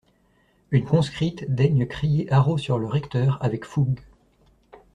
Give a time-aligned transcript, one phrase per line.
[0.71, 3.99] Une conscrite daigne crier haro sur le recteur avec fougue.